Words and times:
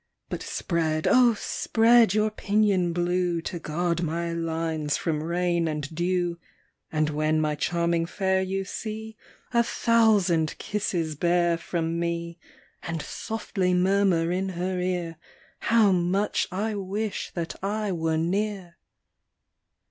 But 0.29 0.41
spread, 0.41 1.05
O 1.05 1.35
spread 1.35 2.15
your 2.15 2.31
pinion 2.31 2.91
blue, 2.91 3.39
To 3.43 3.59
guard 3.59 4.01
my 4.01 4.33
lines 4.33 4.97
from 4.97 5.21
rain 5.21 5.67
and 5.67 5.93
dew: 5.93 6.39
And 6.91 7.11
when 7.11 7.39
my 7.39 7.53
charming 7.53 8.07
fair 8.07 8.41
you 8.41 8.65
see, 8.65 9.15
A 9.53 9.61
thousand 9.61 10.57
kisses 10.57 11.13
bear 11.13 11.55
from 11.55 11.99
me, 11.99 12.39
And 12.81 12.99
softly 12.99 13.75
murmur 13.75 14.31
in 14.31 14.49
her 14.49 14.79
ear 14.79 15.17
How 15.59 15.91
much 15.91 16.47
I 16.51 16.73
wish 16.73 17.29
that 17.35 17.63
I 17.63 17.91
were 17.91 18.17
near 18.17 18.77